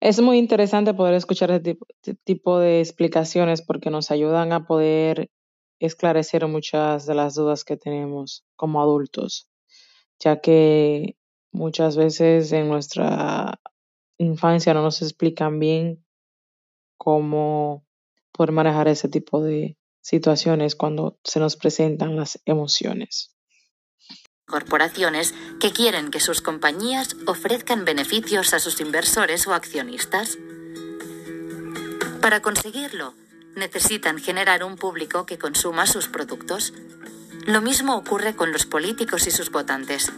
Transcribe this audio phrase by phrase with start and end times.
[0.00, 1.76] Es muy interesante poder escuchar este
[2.24, 5.30] tipo, de explicaciones porque nos ayudan a poder
[5.78, 9.50] esclarecer muchas de las dudas que tenemos como adultos,
[10.18, 11.16] ya que
[11.52, 13.60] muchas veces en nuestra
[14.16, 16.02] infancia no nos explican bien
[16.96, 17.84] cómo
[18.32, 23.36] poder manejar ese tipo de situaciones cuando se nos presentan las emociones.
[24.50, 30.38] Corporaciones que quieren que sus compañías ofrezcan beneficios a sus inversores o accionistas.
[32.20, 33.14] Para conseguirlo,
[33.54, 36.72] necesitan generar un público que consuma sus productos.
[37.46, 40.10] Lo mismo ocurre con los políticos y sus votantes.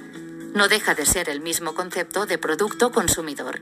[0.55, 3.61] No deja de ser el mismo concepto de producto consumidor.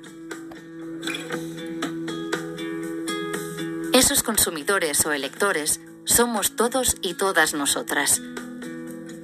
[3.92, 8.22] Esos consumidores o electores somos todos y todas nosotras.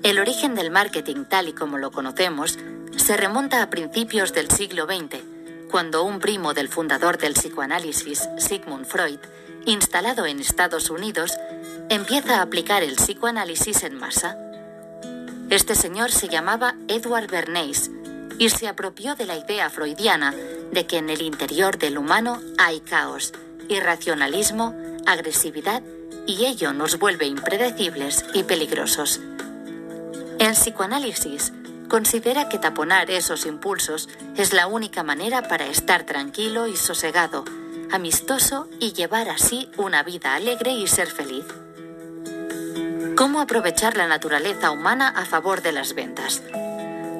[0.06, 2.60] El origen del marketing tal y como lo conocemos
[2.94, 5.20] se remonta a principios del siglo XX,
[5.68, 9.18] cuando un primo del fundador del psicoanálisis, Sigmund Freud,
[9.64, 11.32] instalado en Estados Unidos,
[11.88, 14.38] empieza a aplicar el psicoanálisis en masa.
[15.50, 17.90] Este señor se llamaba Edward Bernays
[18.38, 20.32] y se apropió de la idea freudiana
[20.70, 23.32] de que en el interior del humano hay caos,
[23.68, 24.72] irracionalismo,
[25.04, 25.82] agresividad
[26.28, 29.20] y ello nos vuelve impredecibles y peligrosos.
[30.38, 31.52] El psicoanálisis
[31.88, 37.44] considera que taponar esos impulsos es la única manera para estar tranquilo y sosegado,
[37.90, 41.46] amistoso y llevar así una vida alegre y ser feliz.
[43.16, 46.42] ¿Cómo aprovechar la naturaleza humana a favor de las ventas?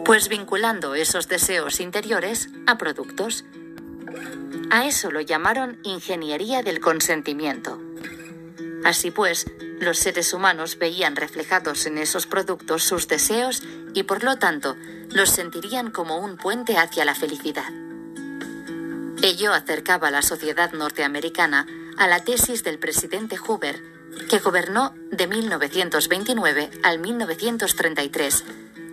[0.05, 3.47] Pues vinculando esos deseos interiores a productos.
[4.71, 7.81] A eso lo llamaron ingeniería del consentimiento.
[8.87, 9.47] Así pues,
[9.81, 14.77] los seres humanos veían reflejados en esos productos sus deseos y por lo tanto
[15.11, 17.69] los sentirían como un puente hacia la felicidad.
[19.23, 21.67] Ello acercaba a la sociedad norteamericana
[21.99, 23.83] a la tesis del presidente Hoover,
[24.31, 28.45] que gobernó de 1929 al 1933,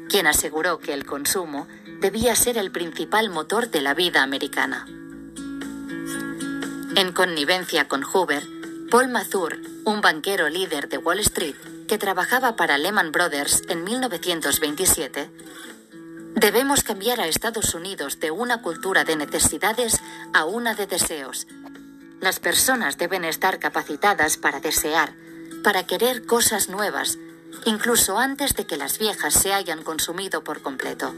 [0.09, 1.67] quien aseguró que el consumo
[2.00, 4.88] debía ser el principal motor de la vida americana.
[6.96, 8.62] En connivencia con Hoover,
[8.93, 11.55] Paul Mazur, un banquero líder de Wall Street
[11.87, 15.31] que trabajaba para Lehman Brothers en 1927,
[16.35, 19.99] debemos cambiar a Estados Unidos de una cultura de necesidades
[20.31, 21.47] a una de deseos.
[22.21, 25.15] Las personas deben estar capacitadas para desear,
[25.63, 27.17] para querer cosas nuevas,
[27.65, 31.15] incluso antes de que las viejas se hayan consumido por completo.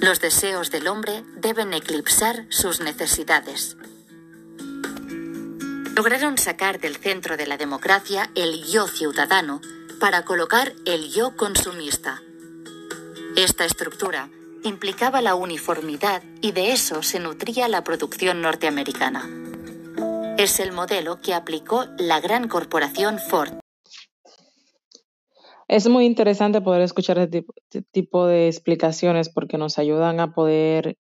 [0.00, 3.76] Los deseos del hombre deben eclipsar sus necesidades
[6.00, 9.60] lograron sacar del centro de la democracia el yo ciudadano
[10.00, 12.22] para colocar el yo consumista.
[13.36, 14.30] Esta estructura
[14.64, 19.28] implicaba la uniformidad y de eso se nutría la producción norteamericana.
[20.38, 23.60] Es el modelo que aplicó la gran corporación Ford.
[25.68, 27.44] Es muy interesante poder escuchar este
[27.92, 30.96] tipo de explicaciones porque nos ayudan a poder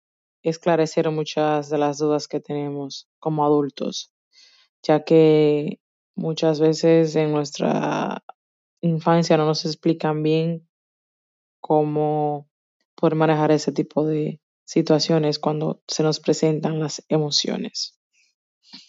[0.42, 4.15] esclarecer muchas de las dudas que tenemos como adultos
[4.86, 5.80] ya que
[6.14, 8.22] muchas veces en nuestra
[8.80, 10.68] infancia no nos explican bien
[11.60, 12.48] cómo
[12.94, 17.95] poder manejar ese tipo de situaciones cuando se nos presentan las emociones.